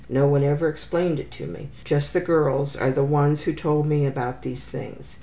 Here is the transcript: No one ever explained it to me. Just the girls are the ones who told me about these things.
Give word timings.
No 0.09 0.25
one 0.25 0.43
ever 0.43 0.67
explained 0.67 1.19
it 1.19 1.29
to 1.33 1.45
me. 1.45 1.69
Just 1.83 2.11
the 2.11 2.21
girls 2.21 2.75
are 2.75 2.89
the 2.89 3.03
ones 3.03 3.41
who 3.41 3.53
told 3.53 3.85
me 3.85 4.07
about 4.07 4.41
these 4.41 4.65
things. 4.65 5.15